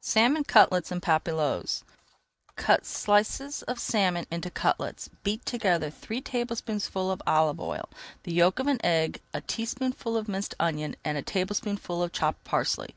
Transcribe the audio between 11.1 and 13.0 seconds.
a tablespoonful of chopped parsley.